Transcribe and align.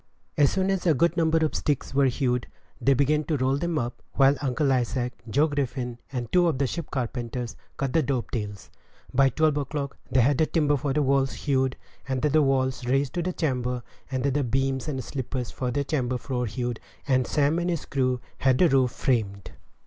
As 0.35 0.51
soon 0.51 0.71
as 0.71 0.87
a 0.87 0.95
good 0.95 1.15
number 1.15 1.37
of 1.45 1.53
sticks 1.53 1.93
were 1.93 2.07
hewed, 2.07 2.47
they 2.81 2.95
began 2.95 3.23
to 3.25 3.37
roll 3.37 3.57
them 3.57 3.77
up, 3.77 4.01
while 4.13 4.35
Uncle 4.41 4.71
Isaac, 4.73 5.13
Joe 5.29 5.45
Griffin, 5.45 5.99
and 6.11 6.31
two 6.31 6.47
of 6.47 6.57
the 6.57 6.65
ship 6.65 6.89
carpenters, 6.89 7.55
cut 7.77 7.93
the 7.93 8.01
dovetails. 8.01 8.71
By 9.13 9.29
twelve 9.29 9.57
o'clock 9.57 9.97
they 10.09 10.21
had 10.21 10.39
the 10.39 10.47
timber 10.47 10.75
for 10.75 10.91
the 10.91 11.03
walls 11.03 11.33
hewed, 11.33 11.77
and 12.07 12.19
the 12.23 12.41
walls 12.41 12.83
raised 12.87 13.13
to 13.13 13.21
the 13.21 13.31
chamber, 13.31 13.83
and 14.09 14.23
the 14.23 14.43
beams 14.43 14.87
and 14.87 15.03
sleepers 15.03 15.51
for 15.51 15.69
the 15.69 15.83
chamber 15.83 16.17
floor 16.17 16.47
hewed, 16.47 16.79
and 17.07 17.27
Sam 17.27 17.59
and 17.59 17.69
his 17.69 17.85
crew 17.85 18.21
had 18.39 18.57
the 18.57 18.69
roof 18.69 18.89
framed. 18.89 19.51